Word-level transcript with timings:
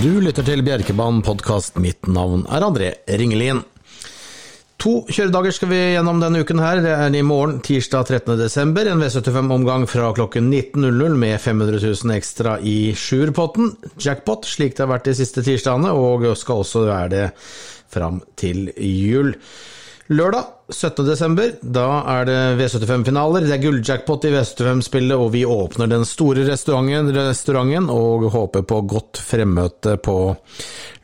Du 0.00 0.14
lytter 0.16 0.40
til 0.40 0.62
Bjerkebanen 0.64 1.18
podkast. 1.20 1.74
Mitt 1.76 2.06
navn 2.08 2.46
er 2.48 2.64
André 2.64 2.86
Ringelien. 3.20 3.58
To 4.80 5.02
kjøredager 5.12 5.52
skal 5.52 5.68
vi 5.68 5.80
gjennom 5.92 6.22
denne 6.22 6.40
uken 6.40 6.62
her. 6.64 6.80
Det 6.80 6.94
er 6.94 7.16
i 7.18 7.20
morgen, 7.20 7.58
tirsdag 7.60 8.08
13. 8.08 8.32
desember, 8.40 8.88
en 8.88 9.02
V75-omgang 9.04 9.84
fra 9.92 10.08
klokken 10.16 10.48
19.00 10.48 11.18
med 11.20 11.36
500 11.44 11.82
000 11.84 12.14
ekstra 12.16 12.54
i 12.64 12.94
sjuerpotten. 12.96 13.74
Jackpot, 14.00 14.48
slik 14.48 14.78
det 14.78 14.86
har 14.86 14.92
vært 14.94 15.10
de 15.10 15.14
siste 15.20 15.44
tirsdagene, 15.44 15.92
og 15.92 16.24
skal 16.32 16.64
også 16.64 16.86
være 16.88 17.12
det 17.12 17.26
fram 17.92 18.22
til 18.40 18.70
jul. 18.80 19.34
Lørdag 20.10 20.44
17. 20.74 21.04
desember, 21.06 21.52
da 21.62 21.84
er 22.10 22.24
det 22.26 22.38
V75-finaler. 22.58 23.44
Det 23.46 23.52
er 23.54 23.60
gulljackpot 23.62 24.24
i 24.26 24.32
V75-spillet, 24.34 25.14
og 25.14 25.28
vi 25.36 25.44
åpner 25.46 25.86
den 25.86 26.02
store 26.02 26.42
restauranten, 26.48 27.12
restauranten 27.14 27.86
og 27.94 28.24
håper 28.34 28.64
på 28.66 28.80
godt 28.90 29.20
fremmøte 29.22 29.94
på 30.02 30.16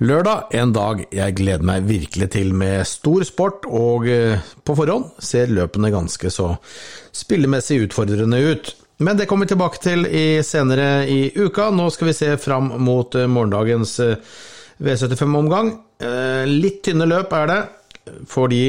lørdag. 0.02 0.50
En 0.58 0.74
dag 0.74 1.04
jeg 1.14 1.36
gleder 1.38 1.62
meg 1.70 1.86
virkelig 1.86 2.32
til 2.34 2.50
med 2.50 2.82
stor 2.90 3.22
sport, 3.30 3.70
og 3.70 4.10
eh, 4.10 4.42
på 4.66 4.74
forhånd 4.74 5.22
ser 5.22 5.54
løpene 5.54 5.92
ganske 5.94 6.34
så 6.34 6.56
spillemessig 7.14 7.84
utfordrende 7.86 8.42
ut. 8.42 8.74
Men 9.06 9.22
det 9.22 9.30
kommer 9.30 9.46
vi 9.46 9.54
tilbake 9.54 9.84
til 9.86 10.02
i 10.10 10.42
senere 10.42 11.06
i 11.06 11.30
uka. 11.30 11.70
Nå 11.70 11.92
skal 11.94 12.10
vi 12.10 12.18
se 12.24 12.34
fram 12.42 12.74
mot 12.82 13.14
eh, 13.14 13.30
morgendagens 13.30 14.00
eh, 14.02 14.36
V75-omgang. 14.82 15.76
Litt 16.50 16.82
tynne 16.84 17.06
løp 17.08 17.30
er 17.32 17.46
det 17.48 17.62
fordi 18.30 18.64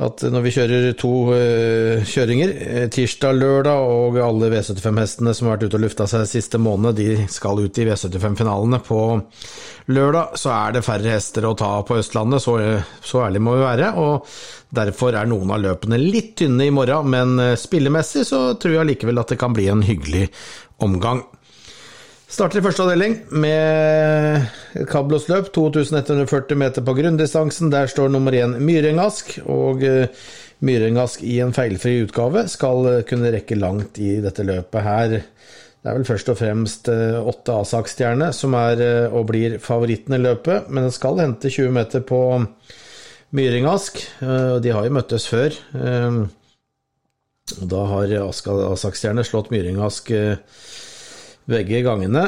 at 0.00 0.22
når 0.24 0.44
vi 0.46 0.52
kjører 0.54 0.86
to 0.96 1.10
uh, 1.34 2.04
kjøringer, 2.08 2.52
eh, 2.64 2.86
tirsdag, 2.92 3.36
lørdag, 3.36 3.82
og 3.92 4.16
alle 4.24 4.48
V75-hestene 4.54 5.34
som 5.36 5.48
har 5.48 5.58
vært 5.58 5.66
ute 5.68 5.78
og 5.78 5.84
lufta 5.84 6.06
seg 6.08 6.24
siste 6.30 6.60
måned, 6.62 6.96
de 6.96 7.26
skal 7.30 7.60
ut 7.60 7.78
i 7.78 7.84
V75-finalene 7.90 8.80
på 8.86 9.02
lørdag, 9.92 10.38
så 10.40 10.54
er 10.56 10.78
det 10.78 10.84
færre 10.86 11.12
hester 11.12 11.44
å 11.44 11.52
ta 11.58 11.74
på 11.84 12.00
Østlandet, 12.00 12.40
så, 12.40 12.56
så 13.04 13.26
ærlig 13.26 13.44
må 13.44 13.58
vi 13.58 13.66
være. 13.66 13.92
og 14.00 14.32
Derfor 14.72 15.18
er 15.18 15.28
noen 15.28 15.52
av 15.52 15.60
løpene 15.60 16.00
litt 16.00 16.38
tynne 16.40 16.70
i 16.70 16.74
morgen, 16.74 17.12
men 17.12 17.36
eh, 17.42 17.58
spillemessig 17.60 18.24
så 18.32 18.44
tror 18.56 18.78
jeg 18.78 18.94
likevel 18.94 19.20
at 19.20 19.34
det 19.34 19.40
kan 19.42 19.52
bli 19.52 19.68
en 19.68 19.84
hyggelig 19.84 20.30
omgang. 20.82 21.20
Starter 22.32 22.62
i 22.62 22.64
første 22.64 22.80
avdeling 22.86 23.14
med 23.44 24.86
Kablos 24.88 25.26
løp, 25.28 25.50
2140 25.52 26.56
meter 26.56 26.84
på 26.84 26.94
grunndistansen. 26.96 27.68
Der 27.68 27.90
står 27.92 28.08
nummer 28.08 28.32
én 28.32 28.54
Myrengask, 28.56 29.34
og 29.44 29.82
eh, 29.84 30.08
Myrengask 30.64 31.20
i 31.28 31.34
en 31.44 31.52
feilfri 31.52 31.98
utgave 32.06 32.46
skal 32.48 32.86
eh, 32.88 33.02
kunne 33.04 33.34
rekke 33.34 33.58
langt 33.60 34.00
i 34.00 34.14
dette 34.24 34.46
løpet 34.48 34.86
her. 34.86 35.12
Det 35.20 35.90
er 35.90 35.98
vel 35.98 36.08
først 36.08 36.30
og 36.32 36.38
fremst 36.40 36.88
eh, 36.88 37.18
åtte 37.20 37.58
Asak-stjerne 37.66 38.30
som 38.32 38.56
er 38.56 38.80
og 39.10 39.26
blir 39.28 39.58
favoritten 39.60 40.16
i 40.16 40.22
løpet, 40.22 40.70
men 40.72 40.86
den 40.86 40.94
skal 40.96 41.20
hente 41.20 41.52
20 41.52 41.68
meter 41.76 42.00
på 42.08 42.22
Myrengask. 43.36 44.00
De 44.64 44.72
har 44.72 44.88
jo 44.88 44.94
møttes 44.96 45.28
før. 45.28 45.52
Da 47.60 47.84
har 47.92 48.16
Asak-stjerne 48.24 49.26
slått 49.28 49.52
Myrengask 49.52 50.14
begge 51.48 51.82
gangene. 51.84 52.26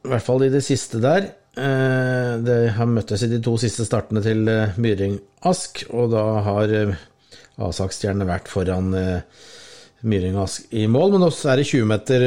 I 0.00 0.10
hvert 0.10 0.24
fall 0.24 0.46
i 0.46 0.52
det 0.52 0.62
siste 0.64 1.00
der. 1.02 1.28
Eh, 1.58 2.34
det 2.46 2.58
har 2.76 2.86
møttes 2.86 3.24
i 3.26 3.30
de 3.30 3.40
to 3.42 3.56
siste 3.58 3.84
startene 3.86 4.22
til 4.22 4.46
eh, 4.48 4.76
Myring 4.80 5.16
Ask, 5.50 5.82
og 5.90 6.12
da 6.14 6.24
har 6.46 6.74
eh, 6.76 7.00
Asak-stjernene 7.60 8.28
vært 8.28 8.48
foran 8.48 8.94
Myring 10.00 10.38
Ask 10.40 10.70
i 10.72 10.86
mål. 10.88 11.16
Men 11.16 11.26
også 11.26 11.50
er 11.50 11.60
det 11.60 11.66
20 11.68 11.90
meter 11.90 12.24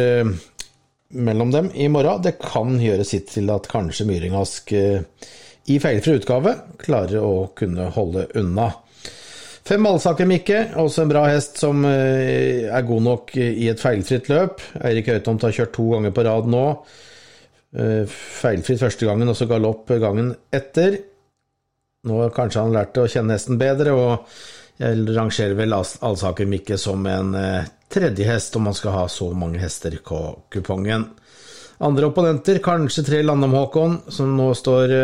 mellom 1.14 1.54
dem 1.54 1.72
i 1.74 1.88
morgen. 1.90 2.22
Det 2.22 2.36
kan 2.42 2.76
gjøre 2.82 3.08
sitt 3.08 3.32
til 3.34 3.50
at 3.54 3.70
kanskje 3.72 4.06
Myring 4.10 4.38
Ask 4.38 4.70
i 4.74 5.80
feilfri 5.80 6.20
utgave 6.20 6.54
klarer 6.84 7.24
å 7.24 7.48
kunne 7.58 7.88
holde 7.96 8.28
unna. 8.38 8.70
Fem 9.64 9.86
allsaker, 9.88 10.28
Mikke, 10.28 10.58
også 10.76 11.06
en 11.06 11.12
bra 11.14 11.22
hest 11.32 11.62
som 11.62 11.86
eh, 11.88 12.66
er 12.68 12.84
god 12.84 13.04
nok 13.06 13.30
i 13.40 13.70
et 13.72 13.80
feilfritt 13.80 14.28
løp. 14.28 14.60
Eirik 14.84 15.08
Høytomt 15.08 15.46
har 15.48 15.56
kjørt 15.56 15.72
to 15.78 15.86
ganger 15.94 16.12
på 16.12 16.26
rad 16.28 16.50
nå. 16.52 16.64
Eh, 17.80 18.04
feilfritt 18.42 18.82
første 18.82 19.08
gangen, 19.08 19.32
og 19.32 19.38
så 19.40 19.48
galopp 19.48 19.94
gangen 20.04 20.34
etter. 20.52 20.98
Nå 22.04 22.20
har 22.20 22.36
kanskje 22.36 22.66
han 22.66 22.76
lært 22.76 23.00
å 23.00 23.08
kjenne 23.08 23.38
hesten 23.38 23.62
bedre, 23.62 23.94
og 23.96 24.84
jeg 24.84 25.06
rangerer 25.16 25.56
vel 25.56 25.78
Alsaker 25.78 26.50
Mikke 26.50 26.76
som 26.82 27.08
en 27.08 27.32
eh, 27.40 27.70
tredje 27.88 28.28
hest, 28.28 28.58
om 28.60 28.68
man 28.68 28.76
skal 28.76 28.98
ha 28.98 29.06
så 29.08 29.30
mange 29.32 29.64
hester 29.64 29.96
på 30.04 30.20
kupongen. 30.52 31.08
Andre 31.88 32.12
opponenter, 32.12 32.60
kanskje 32.64 33.06
tre 33.08 33.24
Landom 33.24 33.56
Håkon, 33.56 34.02
som 34.12 34.36
nå 34.36 34.52
står 34.60 34.98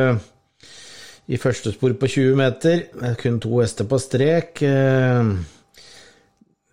i 1.29 1.37
første 1.37 1.73
spor 1.75 1.93
på 1.99 2.09
20 2.09 2.37
meter. 2.39 2.83
Kun 3.21 3.39
to 3.41 3.61
hester 3.61 3.87
på 3.89 3.99
strek. 4.01 4.63
Eh, 4.65 5.33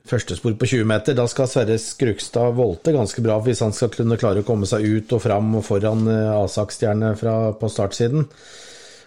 første 0.08 0.36
spor 0.38 0.54
på 0.56 0.68
20 0.70 0.88
meter, 0.88 1.16
da 1.18 1.26
skal 1.28 1.50
Sverre 1.50 1.76
Skrugstad 1.82 2.56
volte 2.56 2.94
ganske 2.94 3.24
bra 3.24 3.40
hvis 3.44 3.60
han 3.64 3.74
skal 3.76 3.92
kunne 3.92 4.18
klare 4.20 4.44
å 4.44 4.46
komme 4.46 4.68
seg 4.68 4.86
ut 4.86 5.12
og 5.12 5.24
fram 5.26 5.50
og 5.58 5.66
foran 5.66 6.06
eh, 6.08 6.32
Asak-stjerne 6.38 7.12
på 7.60 7.72
startsiden. 7.72 8.28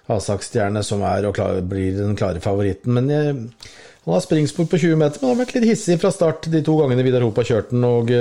Asak-stjerne 0.09 0.83
som 0.85 1.01
er 1.05 1.29
og 1.29 1.37
klar, 1.37 1.61
blir 1.65 1.97
den 1.97 2.17
klare 2.19 2.41
favoritten. 2.43 2.93
Men 2.97 3.09
jeg, 3.09 3.33
eh, 3.33 3.79
han 4.05 4.15
har 4.15 4.21
springspor 4.25 4.69
på 4.69 4.81
20 4.85 5.01
meter, 5.01 5.21
men 5.21 5.33
har 5.33 5.41
vært 5.41 5.55
litt 5.57 5.69
hissig 5.69 5.97
fra 6.01 6.11
start 6.13 6.45
de 6.53 6.61
to 6.65 6.77
gangene 6.77 7.03
Vidar 7.05 7.25
Hope 7.25 7.41
har 7.41 7.49
kjørt 7.49 7.73
den, 7.73 7.83
og 7.85 8.13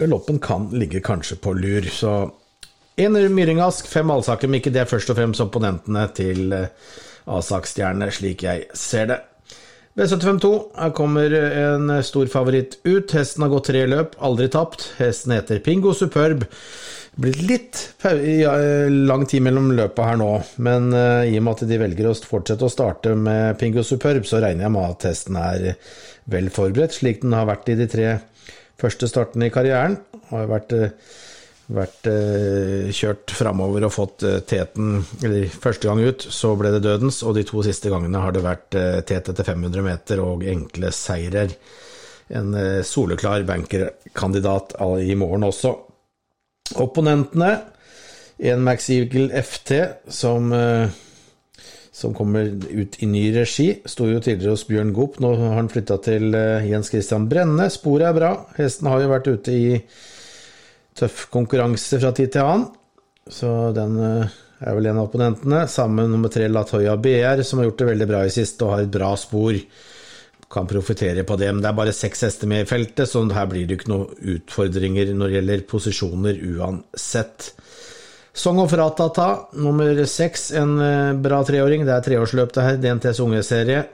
galoppen 0.00 0.40
kan 0.42 0.70
ligge 0.74 1.02
kanskje 1.04 1.36
på 1.38 1.52
lur. 1.54 1.86
Så 1.92 2.14
Én 3.00 3.16
Myringask, 3.32 3.86
fem 3.88 4.10
Alsaker, 4.12 4.50
men 4.50 4.60
ikke 4.60 4.72
det 4.74 4.88
først 4.90 5.08
og 5.08 5.16
fremst 5.16 5.40
opponentene 5.40 6.04
til 6.12 6.52
eh, 6.52 6.96
Asak-stjernene, 7.32 8.10
slik 8.12 8.44
jeg 8.44 8.66
ser 8.76 9.06
det. 9.08 9.20
V752, 9.96 10.50
her 10.76 10.92
kommer 10.96 11.34
en 11.36 11.90
stor 12.04 12.28
favoritt 12.32 12.78
ut. 12.84 13.12
Hesten 13.12 13.44
har 13.44 13.50
gått 13.52 13.66
tre 13.68 13.82
løp, 13.88 14.14
aldri 14.24 14.46
tapt. 14.52 14.86
Hesten 14.96 15.34
heter 15.36 15.60
Pingo 15.64 15.92
Superb. 15.96 16.46
Blitt 17.20 17.42
litt 17.44 17.80
lang 18.08 19.26
tid 19.28 19.44
mellom 19.44 19.68
løpa 19.76 20.06
her 20.08 20.16
nå, 20.16 20.30
men 20.64 20.88
uh, 20.96 21.28
i 21.28 21.36
og 21.36 21.44
med 21.44 21.52
at 21.58 21.68
de 21.68 21.80
velger 21.82 22.08
å 22.08 22.14
fortsette 22.16 22.64
å 22.64 22.72
starte 22.72 23.12
med 23.12 23.58
Pingo 23.60 23.84
Superb, 23.84 24.24
så 24.24 24.40
regner 24.40 24.64
jeg 24.64 24.74
med 24.78 24.94
at 24.94 25.04
hesten 25.10 25.36
er 25.36 25.66
vel 26.32 26.48
forberedt, 26.54 26.96
slik 26.96 27.20
den 27.20 27.36
har 27.36 27.50
vært 27.52 27.68
i 27.68 27.76
de 27.76 27.88
tre 27.92 28.14
første 28.80 29.10
startene 29.12 29.50
i 29.50 29.52
karrieren. 29.52 29.98
Har 30.32 30.48
vært 30.48 30.72
uh, 30.72 30.88
vært 31.76 32.08
eh, 32.10 32.90
kjørt 32.94 33.34
framover 33.36 33.86
og 33.86 33.94
fått 33.94 34.24
eh, 34.28 34.40
teten 34.48 35.00
Eller 35.24 35.48
første 35.50 35.88
gang 35.88 36.02
ut, 36.02 36.26
så 36.28 36.52
ble 36.58 36.72
det 36.74 36.82
dødens, 36.84 37.22
og 37.26 37.36
de 37.38 37.46
to 37.48 37.64
siste 37.66 37.92
gangene 37.92 38.22
har 38.22 38.34
det 38.34 38.44
vært 38.44 38.78
eh, 38.78 39.00
tet 39.06 39.32
etter 39.32 39.48
500 39.48 39.86
meter 39.86 40.22
og 40.24 40.46
enkle 40.48 40.92
seirer. 40.94 41.54
En 42.32 42.54
eh, 42.58 42.80
soleklar 42.86 43.44
bankerkandidat 43.48 44.76
i 45.04 45.16
morgen 45.18 45.48
også. 45.50 45.74
Opponentene 46.80 47.52
en 48.42 48.62
Max 48.64 48.90
Eagle 48.90 49.42
FT 49.42 49.72
som, 50.08 50.52
eh, 50.52 50.88
som 51.92 52.14
kommer 52.14 52.50
ut 52.70 53.02
i 53.02 53.06
ny 53.06 53.36
regi. 53.36 53.68
Sto 53.84 54.08
jo 54.08 54.20
tidligere 54.20 54.56
hos 54.56 54.66
Bjørn 54.66 54.92
Goop, 54.92 55.20
nå 55.20 55.34
har 55.38 55.54
han 55.60 55.70
flytta 55.70 55.98
til 56.02 56.34
eh, 56.34 56.70
Jens 56.70 56.90
Christian 56.90 57.28
Brenne. 57.30 57.68
Sporet 57.70 58.08
er 58.08 58.16
bra. 58.16 58.32
Hesten 58.58 58.90
har 58.90 59.02
jo 59.02 59.12
vært 59.12 59.30
ute 59.30 59.54
i 59.54 59.68
tøff 60.98 61.26
konkurranse 61.32 62.00
fra 62.00 62.12
tid 62.16 62.32
til 62.34 62.46
annen. 62.46 62.70
Så 63.30 63.48
den 63.76 63.96
eh, 64.02 64.34
er 64.62 64.76
vel 64.76 64.90
en 64.90 65.00
av 65.00 65.08
opponentene. 65.08 65.64
Sammen 65.70 66.04
med 66.04 66.14
nummer 66.16 66.32
tre 66.32 66.48
Latoya 66.50 66.96
BR, 67.00 67.42
som 67.46 67.60
har 67.60 67.70
gjort 67.70 67.82
det 67.82 67.90
veldig 67.92 68.08
bra 68.10 68.24
i 68.26 68.34
sist 68.34 68.62
og 68.64 68.74
har 68.74 68.84
et 68.84 68.92
bra 68.92 69.12
spor. 69.20 69.58
Kan 70.52 70.68
profitere 70.68 71.24
på 71.24 71.38
det. 71.40 71.52
Men 71.52 71.62
det 71.64 71.70
er 71.70 71.78
bare 71.78 71.94
seks 71.96 72.26
hester 72.26 72.50
med 72.50 72.66
i 72.66 72.68
feltet, 72.68 73.08
så 73.08 73.22
her 73.32 73.48
blir 73.50 73.68
det 73.68 73.80
ikke 73.80 73.92
noen 73.92 74.34
utfordringer 74.36 75.14
når 75.14 75.30
det 75.30 75.38
gjelder 75.38 75.64
posisjoner 75.70 76.42
uansett. 76.52 77.52
Song 78.32 78.62
of 78.62 78.72
Ratata, 78.72 79.28
nummer 79.60 79.98
seks, 80.08 80.50
en 80.56 80.76
eh, 80.80 81.14
bra 81.20 81.42
treåring. 81.44 81.86
Det 81.88 81.94
er 81.94 82.04
treårsløp, 82.06 82.52
det 82.56 82.68
her. 82.68 82.78
DNTs 82.80 83.20
ungeserie. 83.20 83.86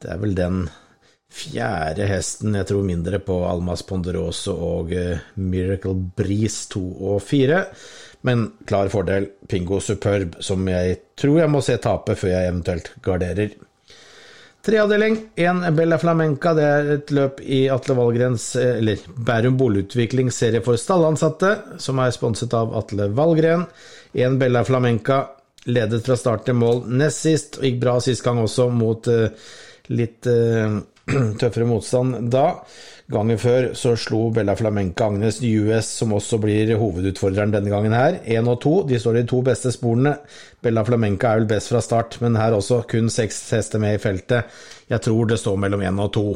Det 0.00 0.10
er 0.12 0.18
vel 0.20 0.34
den 0.36 0.66
fjerde 1.34 2.06
hesten, 2.08 2.54
jeg 2.54 2.68
tror 2.68 2.86
mindre 2.86 3.18
på 3.22 3.40
Almas 3.48 3.82
Ponderoso 3.86 4.54
og 4.54 4.94
eh, 4.94 5.22
Miracle 5.42 5.96
Breeze 6.16 6.68
2 6.74 6.82
og 7.10 7.20
4. 7.26 7.60
Men 8.24 8.46
klar 8.68 8.88
fordel 8.92 9.28
Pingo 9.50 9.80
Superb, 9.84 10.38
som 10.40 10.64
jeg 10.70 10.96
tror 11.18 11.42
jeg 11.42 11.52
må 11.52 11.60
se 11.64 11.76
tape 11.82 12.16
før 12.16 12.32
jeg 12.32 12.52
eventuelt 12.52 12.92
garderer. 13.04 13.56
Treavdeling, 14.64 15.18
én 15.36 15.60
Bella 15.76 15.98
Flamenca. 16.00 16.54
Det 16.56 16.64
er 16.64 16.92
et 16.94 17.10
løp 17.12 17.42
i 17.42 17.66
Atle 17.68 17.98
Valgrens, 17.98 18.46
eh, 18.56 18.78
eller 18.78 19.02
Bærum 19.26 19.58
boligutvikling 19.60 20.32
serie 20.32 20.62
for 20.64 20.80
stallansatte, 20.80 21.50
som 21.82 22.00
er 22.00 22.14
sponset 22.16 22.54
av 22.56 22.72
Atle 22.78 23.10
Valgren. 23.12 23.66
Én 24.14 24.38
Bella 24.40 24.64
Flamenca 24.64 25.26
ledet 25.66 26.04
fra 26.06 26.16
start 26.16 26.46
til 26.46 26.56
mål 26.56 26.84
nest 26.94 27.26
sist, 27.26 27.58
og 27.58 27.66
gikk 27.66 27.78
bra 27.82 27.98
sist 28.04 28.24
gang 28.24 28.40
også 28.40 28.70
mot 28.72 29.08
uh, 29.08 29.28
litt 29.92 30.28
tøffere 31.40 31.68
motstand 31.68 32.30
da. 32.32 32.48
Gangen 33.12 33.36
før 33.36 33.66
så 33.76 33.92
slo 34.00 34.30
Bella 34.32 34.54
Flamenca 34.56 35.10
Agnes 35.10 35.42
US, 35.44 35.90
som 36.00 36.14
også 36.16 36.38
blir 36.40 36.72
hovedutfordreren 36.80 37.52
denne 37.52 37.72
gangen 37.72 37.92
her. 37.92 38.22
Én 38.24 38.48
og 38.48 38.62
to, 38.64 38.78
de 38.88 39.00
står 39.00 39.18
de 39.20 39.26
to 39.28 39.42
beste 39.44 39.74
sporene. 39.74 40.14
Bella 40.64 40.84
Flamenca 40.88 41.34
er 41.34 41.42
vel 41.42 41.50
best 41.50 41.72
fra 41.74 41.82
start, 41.84 42.16
men 42.24 42.40
her 42.40 42.56
også 42.56 42.80
kun 42.88 43.12
seks 43.12 43.42
hester 43.52 43.82
med 43.82 43.98
i 43.98 44.02
feltet. 44.02 44.48
Jeg 44.88 45.04
tror 45.04 45.28
det 45.28 45.40
står 45.42 45.60
mellom 45.60 45.84
én 45.84 46.00
og 46.00 46.12
to 46.16 46.28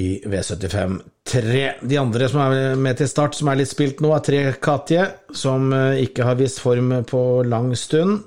i 0.00 0.22
V75 0.24 1.00
3. 1.28 1.62
De 1.84 1.98
andre 2.00 2.28
som 2.32 2.40
er 2.46 2.76
med 2.80 2.96
til 2.96 3.10
start, 3.10 3.36
som 3.36 3.50
er 3.52 3.60
litt 3.60 3.70
spilt 3.70 4.00
nå, 4.00 4.14
er 4.16 4.24
tre 4.24 4.42
Katje, 4.64 5.04
som 5.36 5.68
eh, 5.76 6.00
ikke 6.06 6.24
har 6.24 6.38
vist 6.40 6.62
form 6.64 6.94
på 7.08 7.42
lang 7.44 7.74
stund. 7.76 8.22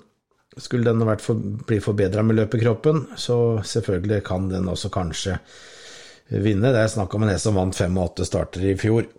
Skulle 0.55 0.87
den 0.87 1.03
vært 1.07 1.23
for, 1.23 1.35
bli 1.39 1.81
forbedra 1.83 2.23
med 2.23 2.37
løpekroppen, 2.39 3.01
så 3.19 3.59
selvfølgelig 3.65 4.21
kan 4.23 4.47
den 4.51 4.69
også 4.71 4.91
kanskje 4.93 5.35
vinne. 6.31 6.71
Det 6.71 6.81
er 6.81 6.91
snakk 6.93 7.13
om 7.15 7.25
en 7.25 7.33
hest 7.33 7.49
som 7.49 7.59
vant 7.59 7.75
fem 7.75 7.97
og 7.97 8.11
åtte 8.11 8.27
starter 8.27 8.63
i 8.71 8.77
fjor. 8.79 9.09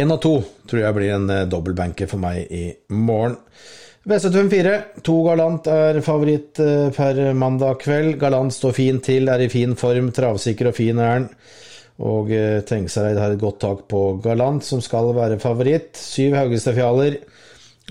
Én 0.00 0.10
og 0.10 0.20
to 0.22 0.34
tror 0.70 0.82
jeg 0.82 0.96
blir 0.96 1.14
en 1.14 1.30
eh, 1.30 1.46
dobbeltbanker 1.50 2.10
for 2.10 2.22
meg 2.22 2.50
i 2.50 2.64
morgen. 2.94 3.36
V754, 4.08 5.02
to 5.04 5.16
Galant 5.26 5.66
er 5.68 5.98
favoritt 6.02 6.60
eh, 6.62 6.88
per 6.94 7.20
mandag 7.36 7.82
kveld. 7.82 8.14
Galant 8.20 8.54
står 8.54 8.76
fint 8.76 9.04
til, 9.06 9.28
er 9.28 9.44
i 9.44 9.50
fin 9.52 9.76
form, 9.78 10.10
travsikker 10.16 10.70
og 10.70 10.78
fin 10.78 10.98
er 10.98 11.12
han. 11.14 11.28
Og 12.00 12.30
Tengsereid 12.30 12.64
Tengsareid 12.64 13.18
har 13.20 13.34
et 13.34 13.42
godt 13.42 13.58
tak 13.60 13.82
på 13.92 14.00
Galant, 14.24 14.64
som 14.64 14.80
skal 14.80 15.12
være 15.12 15.36
favoritt. 15.42 15.98
Syv 16.00 16.38
Haugestad-fjaler. 16.38 17.18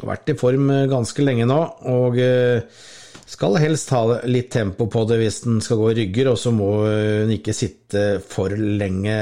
Vært 0.06 0.32
i 0.32 0.38
form 0.40 0.70
eh, 0.74 0.88
ganske 0.92 1.26
lenge 1.26 1.48
nå, 1.50 1.60
og 1.92 2.20
skal 3.30 3.60
helst 3.62 3.92
ha 3.94 4.04
litt 4.26 4.50
tempo 4.54 4.88
på 4.90 5.04
det 5.10 5.20
hvis 5.20 5.44
den 5.44 5.60
skal 5.62 5.82
gå 5.82 5.92
i 5.92 5.98
rygger, 6.02 6.32
og 6.32 6.40
så 6.42 6.54
må 6.56 6.70
hun 6.88 7.34
ikke 7.36 7.54
sitte 7.54 8.06
for 8.26 8.56
lenge 8.58 9.18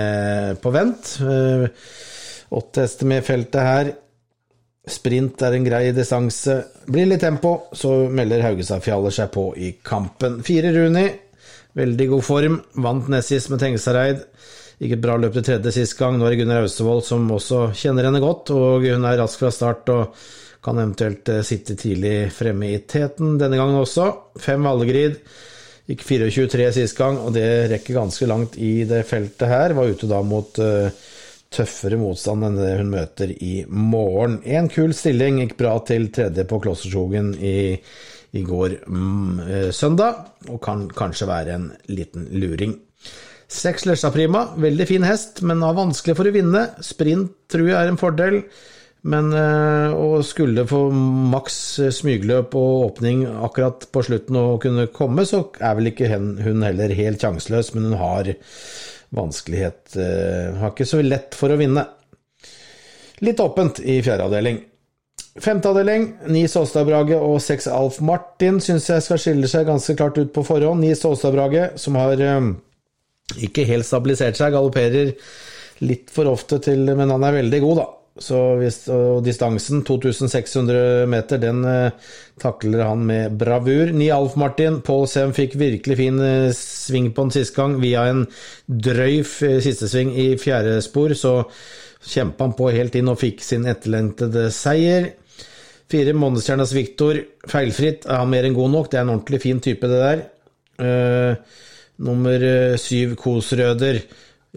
på 0.64 0.72
vent. 0.72 1.18
Åtte 2.56 2.86
hester 2.86 3.10
med 3.12 3.26
feltet 3.28 3.66
her. 3.68 3.92
Sprint 4.88 5.42
er 5.44 5.58
en 5.58 5.66
grei 5.68 5.90
distanse. 5.92 6.56
Blir 6.88 7.10
litt 7.10 7.24
tempo, 7.24 7.68
så 7.76 8.08
melder 8.08 8.46
Haugestad-fjaller 8.46 9.14
seg 9.14 9.32
på 9.34 9.50
i 9.60 9.74
kampen. 9.84 10.40
Fire 10.48 10.72
Runi, 10.76 11.08
veldig 11.76 12.08
god 12.14 12.24
form. 12.24 12.56
Vant 12.86 13.10
nest 13.12 13.34
sist 13.34 13.52
med 13.52 13.60
Tengesareid. 13.64 14.24
Gikk 14.78 14.94
et 14.94 15.02
bra 15.02 15.16
løp 15.18 15.34
til 15.34 15.46
tredje 15.48 15.74
sist 15.74 15.98
gang. 15.98 16.18
Nå 16.18 16.28
er 16.28 16.36
det 16.36 16.44
Gunnar 16.44 16.62
Austevoll 16.62 17.02
som 17.06 17.26
også 17.34 17.72
kjenner 17.78 18.06
henne 18.06 18.22
godt, 18.22 18.52
og 18.54 18.86
hun 18.86 19.08
er 19.10 19.18
rask 19.18 19.42
fra 19.42 19.50
start 19.54 19.90
og 19.90 20.20
kan 20.64 20.78
eventuelt 20.82 21.30
eh, 21.34 21.44
sitte 21.46 21.78
tidlig 21.80 22.30
fremme 22.34 22.70
i 22.70 22.82
teten 22.86 23.40
denne 23.42 23.58
gangen 23.58 23.80
også. 23.82 24.10
Fem 24.42 24.66
Vallegrid. 24.68 25.18
Gikk 25.88 26.04
24-3 26.04 26.68
sist 26.76 26.98
gang, 27.00 27.18
og 27.24 27.32
det 27.34 27.48
rekker 27.72 27.96
ganske 27.96 28.28
langt 28.28 28.58
i 28.60 28.82
det 28.86 29.06
feltet 29.08 29.48
her. 29.48 29.74
Var 29.78 29.94
ute 29.96 30.10
da 30.12 30.20
mot 30.20 30.60
uh, 30.60 30.90
tøffere 31.54 32.00
motstand 32.02 32.44
enn 32.44 32.60
det 32.60 32.74
hun 32.82 32.92
møter 32.92 33.32
i 33.32 33.54
morgen. 33.72 34.42
En 34.44 34.68
kul 34.72 34.92
stilling 34.96 35.40
gikk 35.42 35.56
bra 35.62 35.78
til 35.88 36.10
tredje 36.14 36.44
på 36.50 36.60
Klossersjogen 36.64 37.32
i, 37.40 37.78
i 38.36 38.44
går 38.44 38.82
mm, 38.84 39.40
eh, 39.48 39.70
søndag, 39.72 40.26
og 40.52 40.60
kan 40.64 40.86
kanskje 40.92 41.30
være 41.32 41.56
en 41.56 41.72
liten 41.88 42.28
luring. 42.36 42.76
Seks 43.48 43.86
Lesja 43.88 44.12
Prima, 44.12 44.50
veldig 44.60 44.88
fin 44.90 45.06
hest, 45.08 45.40
men 45.48 45.64
har 45.64 45.78
vanskelig 45.78 46.18
for 46.18 46.28
å 46.28 46.34
vinne. 46.36 46.66
Sprint 46.84 47.32
tror 47.52 47.70
jeg 47.70 47.78
er 47.80 47.92
en 47.92 48.00
fordel. 48.00 48.42
Men 49.08 49.30
øh, 49.32 49.94
å 49.96 50.22
skulle 50.26 50.66
få 50.68 50.88
maks 50.92 51.58
smygløp 51.96 52.56
og 52.60 52.88
åpning 52.90 53.24
akkurat 53.30 53.86
på 53.94 54.04
slutten 54.04 54.40
og 54.42 54.64
kunne 54.66 54.90
komme, 54.92 55.24
så 55.30 55.46
er 55.62 55.78
vel 55.78 55.94
ikke 55.94 56.10
hun 56.12 56.66
heller 56.66 56.96
helt 56.98 57.24
sjanseløs, 57.24 57.72
men 57.76 57.88
hun 57.88 58.00
har 58.02 58.34
vanskelighet 59.16 59.96
uh, 59.96 60.58
Har 60.60 60.74
ikke 60.74 60.90
så 60.90 61.00
lett 61.00 61.38
for 61.38 61.54
å 61.54 61.60
vinne. 61.60 61.86
Litt 63.24 63.40
åpent 63.40 63.80
i 63.80 64.02
fjerde 64.04 64.26
avdeling. 64.28 64.60
Femte 65.40 65.70
avdeling, 65.72 66.10
ni 66.34 66.44
Såstadbrage 66.50 67.16
og 67.16 67.38
seks 67.46 67.70
Alf 67.72 68.02
Martin 68.04 68.60
syns 68.60 68.90
jeg 68.90 69.06
skal 69.06 69.22
skille 69.22 69.48
seg 69.48 69.70
ganske 69.70 69.96
klart 69.96 70.18
ut 70.20 70.34
på 70.36 70.44
forhånd. 70.44 70.84
Ni 70.84 70.92
Såstadbrage, 70.98 71.70
som 71.80 71.96
har 71.96 72.20
ikke 73.36 73.68
helt 73.68 73.88
stabilisert 73.88 74.40
seg, 74.40 74.56
galopperer 74.56 75.14
litt 75.86 76.10
for 76.14 76.30
ofte 76.32 76.58
til 76.64 76.88
Men 76.98 77.12
han 77.14 77.26
er 77.28 77.42
veldig 77.42 77.62
god, 77.62 77.82
da. 77.82 77.88
Så 78.18 78.38
hvis, 78.58 78.80
og 78.90 79.22
distansen, 79.26 79.84
2600 79.86 81.06
meter, 81.10 81.38
den 81.42 81.62
eh, 81.70 82.14
takler 82.42 82.82
han 82.88 83.04
med 83.06 83.36
bravur. 83.38 83.92
Ni 83.94 84.10
Alf 84.14 84.34
Martin, 84.42 84.80
Paul 84.86 85.06
Sem 85.10 85.36
fikk 85.38 85.54
virkelig 85.60 86.00
fin 86.00 86.18
eh, 86.24 86.48
sving 86.56 87.12
på 87.14 87.28
den 87.28 87.36
siste 87.36 87.60
gang 87.60 87.78
via 87.82 88.08
en 88.10 88.24
drøy 88.66 89.20
eh, 89.22 89.60
sistesving 89.62 90.16
i 90.18 90.32
fjerde 90.42 90.80
spor, 90.86 91.14
så 91.14 91.44
kjempa 92.08 92.48
han 92.48 92.58
på 92.58 92.72
helt 92.74 92.98
inn 92.98 93.14
og 93.14 93.22
fikk 93.22 93.46
sin 93.46 93.70
etterlengtede 93.70 94.48
seier. 94.56 95.12
Fire 95.88 96.18
Månestjernas 96.18 96.74
Viktor, 96.76 97.22
feilfritt, 97.48 98.10
er 98.10 98.24
han 98.24 98.34
mer 98.34 98.50
enn 98.50 98.58
god 98.58 98.74
nok? 98.74 98.90
Det 98.92 98.98
er 99.00 99.06
en 99.06 99.14
ordentlig 99.14 99.44
fin 99.46 99.62
type, 99.64 99.88
det 99.88 100.02
der. 100.02 100.26
Uh, 100.78 101.62
nummer 102.04 102.44
syv 102.82 103.16
Kosrøder 103.20 104.02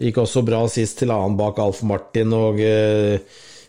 gikk 0.01 0.19
også 0.21 0.43
bra 0.45 0.61
sist 0.71 1.01
til 1.01 1.13
annen 1.13 1.37
bak 1.39 1.59
Alf 1.61 1.81
Martin 1.87 2.33
og 2.35 2.59
eh, 2.63 3.21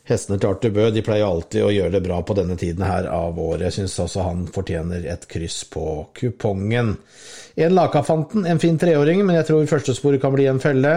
hestene 0.09 0.39
til 0.41 0.51
Arthur 0.51 0.75
Bø 0.75 0.89
de 0.95 1.05
pleier 1.05 1.27
alltid 1.27 1.65
å 1.67 1.73
gjøre 1.73 1.95
det 1.97 2.03
bra 2.05 2.21
på 2.27 2.37
denne 2.39 2.57
tiden 2.61 2.85
her 2.87 3.09
av 3.11 3.39
året. 3.39 3.69
Jeg 3.69 3.77
syns 3.81 3.99
også 4.03 4.27
han 4.27 4.47
fortjener 4.53 5.07
et 5.13 5.27
kryss 5.31 5.63
på 5.71 5.87
kupongen. 6.19 6.97
En 7.55 7.75
Lakafanten, 7.77 8.47
en 8.49 8.63
fin 8.63 8.79
treåring, 8.81 9.23
men 9.27 9.39
jeg 9.39 9.51
tror 9.51 9.69
førstesporet 9.71 10.23
kan 10.23 10.35
bli 10.35 10.49
en 10.51 10.63
felle. 10.63 10.95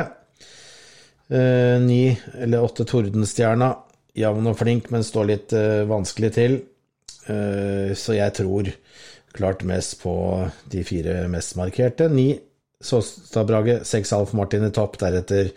Eh, 1.27 1.75
ni 1.81 2.15
eller 2.41 2.65
åtte 2.65 2.85
Tordenstjerna, 2.87 3.71
jevn 4.17 4.49
og 4.51 4.57
flink, 4.59 4.89
men 4.93 5.05
står 5.05 5.29
litt 5.31 5.55
eh, 5.57 5.83
vanskelig 5.89 6.33
til. 6.37 6.59
Eh, 7.27 7.93
så 7.97 8.17
jeg 8.17 8.37
tror 8.39 8.71
klart 9.35 9.65
mest 9.67 9.99
på 9.99 10.15
de 10.71 10.83
fire 10.87 11.25
mest 11.29 11.57
markerte. 11.59 12.07
Ni 12.09 12.31
Såstadbrage, 12.85 13.79
seks 13.87 14.13
Alf 14.15 14.35
Martin 14.37 14.67
i 14.67 14.73
topp, 14.73 14.99
deretter 15.01 15.51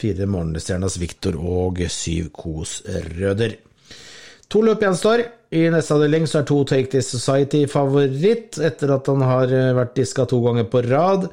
fire 0.00 0.26
Morgenstjernas 0.28 0.98
Viktor 1.00 1.38
og 1.40 1.80
syv 1.92 2.30
Kos 2.36 2.80
Røder. 3.16 3.56
To 4.52 4.62
løp 4.62 4.84
gjenstår. 4.84 5.24
I 5.54 5.68
neste 5.70 5.94
avdeling 5.94 6.26
så 6.26 6.40
er 6.40 6.48
to 6.48 6.60
Take 6.66 6.90
This 6.92 7.12
Society 7.14 7.64
favoritt, 7.70 8.58
etter 8.58 8.90
at 8.96 9.06
han 9.10 9.22
har 9.22 9.52
eh, 9.54 9.74
vært 9.76 9.94
diska 9.96 10.26
to 10.30 10.40
ganger 10.44 10.66
på 10.70 10.82
rad. 10.88 11.28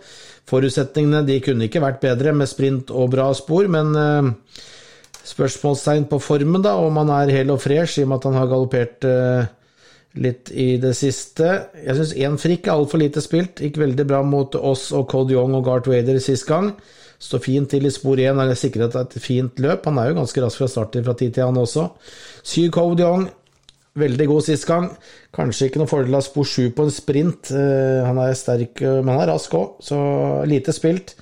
Forutsetningene 0.50 1.24
de 1.26 1.40
kunne 1.44 1.68
ikke 1.68 1.82
vært 1.84 2.02
bedre 2.04 2.34
med 2.38 2.50
sprint 2.50 2.94
og 2.94 3.12
bra 3.16 3.32
spor, 3.38 3.70
men 3.72 3.96
eh, 3.98 4.62
spørsmålstegn 5.32 6.08
på 6.10 6.22
formen, 6.22 6.62
da, 6.66 6.76
om 6.78 7.02
han 7.02 7.12
er 7.14 7.34
hel 7.34 7.54
og 7.54 7.62
fresh 7.64 8.00
i 8.00 8.06
og 8.06 8.12
med 8.12 8.22
at 8.22 8.30
han 8.30 8.40
har 8.40 8.50
galoppert 8.50 9.06
uh, 9.06 9.50
litt 10.20 10.52
i 10.52 10.76
det 10.82 10.94
siste. 10.98 11.50
Jeg 11.80 11.98
syns 11.98 12.16
én 12.20 12.40
frikk 12.42 12.68
er 12.68 12.76
altfor 12.76 13.02
lite 13.02 13.24
spilt. 13.24 13.62
Gikk 13.64 13.80
veldig 13.82 14.06
bra 14.08 14.22
mot 14.28 14.56
oss 14.60 14.90
og 14.96 15.08
Cod 15.12 15.32
Young 15.32 15.56
og 15.58 15.68
Gart 15.68 15.88
Wader 15.92 16.20
sist 16.24 16.48
gang. 16.50 16.74
Står 17.22 17.44
fint 17.44 17.70
til 17.70 17.86
i 17.86 17.92
spor 17.94 18.20
én, 18.20 18.40
er 18.42 18.58
sikret 18.58 18.96
et 18.98 19.14
fint 19.22 19.60
løp. 19.62 19.86
Han 19.86 20.00
er 20.02 20.10
jo 20.10 20.18
ganske 20.20 20.42
rask 20.44 20.64
fra 20.64 20.70
start 20.72 20.98
fra 21.06 21.16
tid 21.18 21.36
til 21.36 21.46
annen 21.46 21.62
også. 21.62 21.88
Syv 22.44 22.72
Cod 22.76 23.00
Young, 23.00 23.28
veldig 24.02 24.28
god 24.28 24.48
sist 24.48 24.68
gang. 24.68 24.90
Kanskje 25.36 25.70
ikke 25.70 25.84
noe 25.84 25.92
fordel 25.92 26.18
av 26.18 26.26
spor 26.26 26.48
7 26.50 26.72
på 26.76 26.88
en 26.88 26.94
sprint. 26.96 27.54
Eh, 27.54 28.02
han 28.08 28.20
er 28.20 28.34
sterk, 28.36 28.82
eh, 28.82 29.00
men 29.04 29.14
han 29.14 29.24
er 29.24 29.34
rask 29.36 29.54
òg, 29.54 29.78
så 29.86 30.00
lite 30.50 30.74
spilt. 30.76 31.16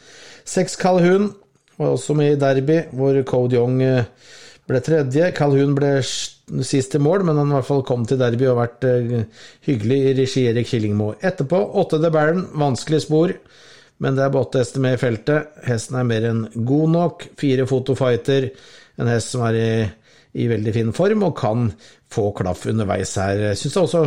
Seks 0.48 0.80
Calhoun 0.80 1.34
var 1.78 1.94
også 1.94 2.16
med 2.18 2.34
i 2.34 2.40
derby, 2.40 2.80
hvor 2.96 3.20
Cod 3.28 3.54
Young 3.54 3.84
eh, 3.84 4.08
ble 4.70 4.82
tredje. 4.86 5.32
Calhoun 5.38 5.76
ble 5.78 5.96
sist 6.04 6.94
til 6.94 7.04
mål, 7.06 7.26
men 7.28 7.40
han 7.40 7.52
i 7.52 7.58
hvert 7.58 7.68
fall 7.68 7.86
kom 7.88 8.06
til 8.08 8.20
derby 8.22 8.48
og 8.48 8.56
har 8.56 8.62
vært 8.68 8.88
uh, 8.90 9.46
hyggelig 9.68 10.00
i 10.00 10.16
regi 10.22 10.46
Erik 10.50 10.70
Killingmo. 10.72 11.12
Etterpå 11.20 11.60
åtte 11.82 12.02
The 12.02 12.12
Baron, 12.14 12.46
vanskelig 12.60 13.04
spor, 13.06 13.34
men 14.00 14.18
det 14.18 14.26
er 14.26 14.34
bare 14.34 14.62
hester 14.62 14.84
med 14.84 14.96
i 14.96 15.02
feltet. 15.02 15.62
Hesten 15.68 16.00
er 16.00 16.08
mer 16.08 16.30
enn 16.30 16.44
god 16.56 16.94
nok. 16.96 17.28
Fire 17.40 17.68
fotofighter, 17.70 18.50
en 19.00 19.12
hest 19.12 19.36
som 19.36 19.44
er 19.50 19.60
i, 19.60 19.70
i 20.40 20.48
veldig 20.52 20.76
fin 20.76 20.94
form 20.96 21.28
og 21.28 21.38
kan 21.40 21.70
få 22.10 22.30
klaff 22.38 22.66
underveis 22.72 23.16
her. 23.20 23.50
Syns 23.60 23.78
også 23.84 24.06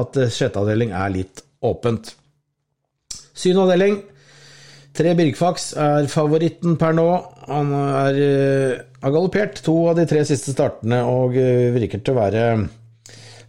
at 0.00 0.18
eh, 0.20 0.32
sjette 0.32 0.62
avdeling 0.62 0.94
er 0.96 1.12
litt 1.12 1.44
åpent. 1.64 2.14
Syvende 3.34 3.68
avdeling 3.68 4.02
Tre 4.94 5.10
Birkfax 5.18 5.72
er 5.80 6.06
favoritten 6.06 6.76
per 6.78 6.92
nå. 6.94 7.08
Han 7.48 7.72
er, 7.74 8.18
uh, 8.22 8.93
har 9.04 9.12
galoppert 9.14 9.60
to 9.64 9.74
av 9.90 9.98
de 9.98 10.06
tre 10.08 10.22
siste 10.26 10.54
startene 10.54 11.02
og 11.08 11.36
uh, 11.36 11.74
virker 11.74 12.00
til 12.00 12.14
å 12.14 12.22
være 12.22 12.44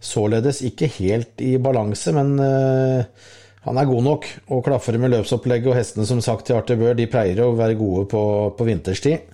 således 0.04 0.60
ikke 0.68 0.90
helt 0.98 1.40
i 1.42 1.56
balanse, 1.62 2.12
men 2.14 2.34
uh, 2.38 3.30
han 3.66 3.80
er 3.80 3.88
god 3.88 4.04
nok 4.06 4.28
og 4.54 4.64
klaffer 4.68 4.98
med 5.02 5.14
løpsopplegget, 5.16 5.70
og 5.72 5.78
hestene 5.78 6.06
som 6.06 6.20
sagt 6.22 6.46
til 6.46 6.58
Arthur 6.58 6.78
Bør 6.78 6.98
de 6.98 7.08
pleier 7.10 7.40
å 7.42 7.54
være 7.58 7.78
gode 7.80 8.04
på, 8.12 8.22
på 8.54 8.68
vinterstid. 8.68 9.32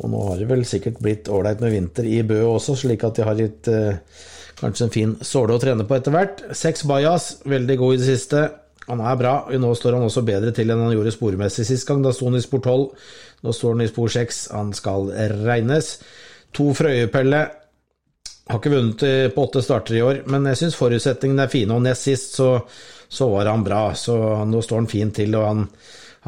Og 0.00 0.10
nå 0.10 0.22
har 0.30 0.40
det 0.40 0.48
vel 0.50 0.64
sikkert 0.66 1.02
blitt 1.04 1.28
ålreit 1.30 1.60
med 1.62 1.74
vinter 1.74 2.08
i 2.08 2.22
Bø 2.26 2.40
også, 2.54 2.78
slik 2.80 3.04
at 3.06 3.18
de 3.18 3.26
har 3.28 3.38
gitt 3.38 3.68
kanskje 4.58 4.88
en 4.88 4.94
fin 4.94 5.12
såle 5.22 5.54
å 5.54 5.60
trene 5.62 5.84
på 5.86 5.98
etter 5.98 6.14
hvert. 6.14 6.40
Seks 6.56 6.86
Bajas, 6.88 7.28
veldig 7.44 7.76
god 7.82 7.94
i 7.94 8.00
det 8.00 8.08
siste. 8.08 8.46
Han 8.88 9.00
er 9.00 9.16
bra. 9.20 9.34
Nå 9.48 9.72
står 9.78 9.96
han 9.96 10.06
også 10.06 10.24
bedre 10.26 10.52
til 10.54 10.72
enn 10.72 10.82
han 10.84 10.94
gjorde 10.94 11.14
spormessig 11.14 11.66
sist 11.68 11.88
gang. 11.88 12.02
Da 12.04 12.12
sto 12.12 12.28
han 12.28 12.38
i 12.38 12.44
spor 12.44 12.60
12. 12.60 12.86
Nå 13.44 13.54
står 13.56 13.76
han 13.76 13.84
i 13.84 13.90
spor 13.90 14.12
6. 14.12 14.40
Han 14.56 14.72
skal 14.76 15.12
regnes. 15.44 15.96
To 16.56 16.70
Frøyepelle. 16.76 17.44
Har 18.44 18.60
ikke 18.60 18.74
vunnet 18.74 19.02
på 19.32 19.44
åtte 19.46 19.62
starter 19.64 19.96
i 19.96 20.02
år, 20.04 20.18
men 20.28 20.44
jeg 20.50 20.58
syns 20.60 20.74
forutsetningene 20.76 21.46
er 21.46 21.52
fine. 21.52 21.78
Og 21.78 21.84
nest 21.86 22.04
sist 22.04 22.34
så, 22.36 22.50
så, 23.08 23.28
var 23.32 23.48
han 23.48 23.64
bra, 23.64 23.86
så 23.96 24.18
nå 24.44 24.60
står 24.60 24.82
han 24.82 24.88
fint 24.90 25.16
til. 25.16 25.32
og 25.38 25.46
han, 25.48 25.62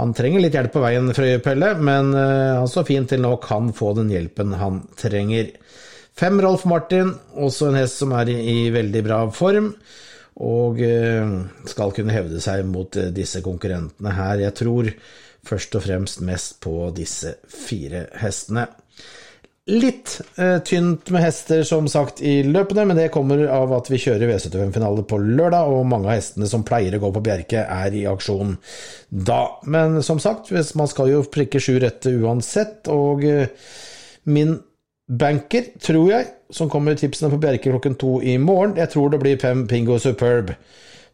han 0.00 0.14
trenger 0.16 0.40
litt 0.40 0.56
hjelp 0.56 0.72
på 0.72 0.80
veien, 0.80 1.12
Frøyepelle, 1.12 1.75
men 1.76 2.14
uh, 2.16 2.62
han 2.62 2.72
står 2.72 2.88
fint 2.88 3.12
til 3.12 3.20
nå, 3.20 3.34
og 3.36 3.44
kan 3.44 3.68
få 3.76 3.92
den 4.00 4.08
hjelpen 4.14 4.56
han 4.56 4.80
trenger. 4.96 5.52
Fem 6.16 6.40
Rolf 6.40 6.64
Martin, 6.64 7.12
også 7.36 7.68
en 7.68 7.76
hest 7.82 8.00
som 8.00 8.16
er 8.16 8.32
i, 8.32 8.38
i 8.40 8.58
veldig 8.72 9.04
bra 9.04 9.20
form 9.36 9.75
og 10.45 10.81
eh, 10.85 11.37
skal 11.69 11.95
kunne 11.97 12.14
hevde 12.14 12.40
seg 12.45 12.66
mot 12.69 12.97
eh, 13.00 13.12
disse 13.14 13.40
konkurrentene 13.45 14.16
her. 14.16 14.43
Jeg 14.45 14.57
tror 14.59 14.90
først 15.47 15.78
og 15.78 15.87
fremst 15.87 16.25
mest 16.26 16.59
på 16.64 16.90
disse 16.97 17.38
fire 17.49 18.09
hestene. 18.21 18.66
Litt 19.66 20.21
eh, 20.38 20.61
tynt 20.62 21.09
med 21.11 21.25
hester, 21.25 21.64
som 21.66 21.88
sagt, 21.90 22.21
i 22.23 22.45
løpene, 22.47 22.85
men 22.87 23.00
det 23.00 23.09
kommer 23.14 23.40
av 23.50 23.73
at 23.75 23.88
vi 23.90 23.99
kjører 23.99 24.31
V75-finale 24.31 25.02
på 25.11 25.19
lørdag, 25.19 25.73
og 25.73 25.88
mange 25.90 26.07
av 26.07 26.21
hestene 26.21 26.47
som 26.47 26.62
pleier 26.66 26.95
å 26.95 27.00
gå 27.02 27.11
på 27.16 27.25
Bjerke, 27.26 27.64
er 27.64 27.97
i 27.99 28.05
aksjon 28.07 28.55
da. 29.11 29.40
Men 29.66 29.99
som 30.07 30.23
sagt, 30.23 30.52
man 30.78 30.93
skal 30.93 31.11
jo 31.11 31.25
prikke 31.26 31.59
sju 31.62 31.81
rette 31.83 32.14
uansett, 32.14 32.87
og 32.95 33.26
eh, 33.26 33.50
min 34.31 34.55
banker, 35.06 35.70
tror 35.82 36.10
jeg, 36.10 36.26
som 36.50 36.70
kommer 36.70 36.92
med 36.92 37.00
tipsene 37.00 37.30
på 37.30 37.38
Bjerke 37.42 37.70
klokken 37.70 37.94
to 37.98 38.18
i 38.22 38.36
morgen. 38.38 38.76
Jeg 38.76 38.90
tror 38.92 39.10
det 39.12 39.20
blir 39.22 39.38
Pem 39.40 39.66
Pingo 39.70 39.98
Superb 40.02 40.52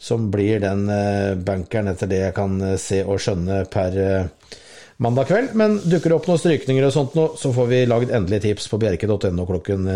som 0.03 0.31
blir 0.35 0.59
den 0.61 0.89
uh, 0.91 1.39
bankeren, 1.39 1.93
etter 1.93 2.11
det 2.11 2.23
jeg 2.25 2.35
kan 2.35 2.57
uh, 2.59 2.75
se 2.81 3.05
og 3.07 3.21
skjønne 3.23 3.61
per 3.71 3.99
uh, 4.03 4.57
mandag 5.03 5.29
kveld. 5.31 5.57
Men 5.59 5.79
dukker 5.83 6.13
det 6.13 6.19
opp 6.19 6.29
noen 6.31 6.41
strykninger 6.41 6.87
og 6.87 6.95
sånt 6.95 7.17
nå, 7.19 7.27
så 7.41 7.53
får 7.55 7.69
vi 7.71 7.83
lagd 7.91 8.15
endelig 8.15 8.43
tips 8.47 8.71
på 8.73 8.81
bjerke.no 8.83 9.47
klokken 9.49 9.91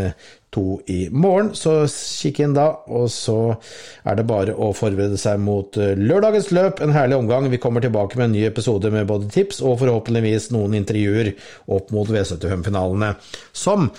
to 0.55 0.65
i 0.91 0.99
morgen. 1.13 1.53
Så 1.59 1.79
kikk 1.91 2.43
inn 2.45 2.57
da, 2.57 2.69
og 2.87 3.09
så 3.13 3.39
er 4.07 4.19
det 4.19 4.27
bare 4.29 4.55
å 4.55 4.73
forberede 4.77 5.19
seg 5.21 5.41
mot 5.43 5.77
lørdagens 5.77 6.53
løp. 6.57 6.83
En 6.85 6.95
herlig 6.97 7.19
omgang. 7.21 7.51
Vi 7.53 7.61
kommer 7.63 7.85
tilbake 7.85 8.19
med 8.19 8.31
en 8.31 8.37
ny 8.39 8.47
episode 8.49 8.93
med 8.95 9.09
både 9.11 9.31
tips 9.33 9.63
og 9.63 9.81
forhåpentligvis 9.83 10.51
noen 10.57 10.79
intervjuer 10.81 11.35
opp 11.77 11.93
mot 11.95 12.11
V75-finalene. 12.11 13.15
Som 13.57 13.91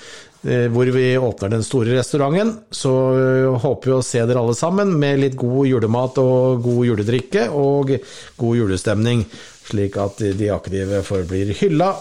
Eh, 0.48 0.68
hvor 0.72 0.86
vi 0.86 1.18
åpner 1.18 1.50
den 1.50 1.64
store 1.64 1.98
restauranten. 1.98 2.54
Så 2.72 2.92
eh, 3.18 3.56
håper 3.60 3.90
vi 3.90 3.96
å 3.98 4.04
se 4.06 4.22
dere 4.22 4.40
alle 4.40 4.56
sammen 4.56 4.94
med 5.00 5.20
litt 5.20 5.38
god 5.40 5.66
julemat 5.68 6.20
og 6.22 6.62
god 6.64 6.86
juledrikke 6.88 7.48
og 7.58 7.96
god 8.38 8.60
julestemning, 8.60 9.26
slik 9.68 9.98
at 10.02 10.22
de 10.40 10.52
aktive 10.54 11.04
forblir 11.06 11.54
hylla 11.60 11.94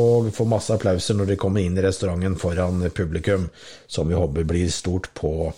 og 0.00 0.30
får 0.32 0.48
masse 0.48 0.72
applauser 0.72 1.16
når 1.18 1.32
de 1.32 1.38
kommer 1.40 1.64
inn 1.64 1.76
i 1.76 1.84
restauranten 1.84 2.38
foran 2.40 2.80
publikum, 2.96 3.48
som 3.86 4.08
vi 4.08 4.16
håper 4.16 4.46
blir 4.48 4.70
stort 4.72 5.10
på 5.18 5.52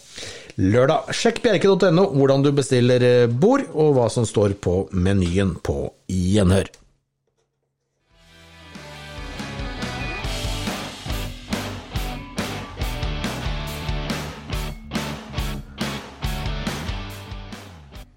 lørdag. 0.59 1.12
Sjekk 1.14 1.42
bjerke.no 1.44 2.09
hvordan 2.14 2.42
du 2.42 2.50
bestiller 2.54 3.28
bord, 3.30 3.68
og 3.75 3.94
hva 3.99 4.09
som 4.11 4.26
står 4.26 4.56
på 4.59 4.88
menyen 4.90 5.54
på 5.62 5.87
gjenhør. 6.11 6.71